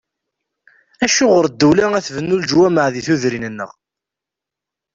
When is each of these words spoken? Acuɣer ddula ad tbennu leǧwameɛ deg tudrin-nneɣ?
Acuɣer 1.05 1.45
ddula 1.49 1.85
ad 1.97 2.03
tbennu 2.05 2.35
leǧwameɛ 2.41 2.85
deg 2.93 3.03
tudrin-nneɣ? 3.07 3.71